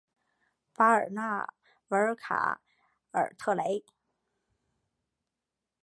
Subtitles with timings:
[0.73, 1.47] 巴尔纳
[1.89, 2.59] 维尔卡
[3.11, 3.85] 尔特雷。